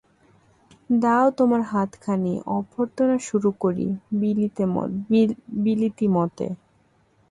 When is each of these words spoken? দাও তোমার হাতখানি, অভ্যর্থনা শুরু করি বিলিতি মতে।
দাও 0.99 1.27
তোমার 1.37 1.61
হাতখানি, 1.71 2.33
অভ্যর্থনা 2.49 3.15
শুরু 3.27 3.49
করি 3.61 3.87
বিলিতি 5.63 6.05
মতে। 6.15 6.47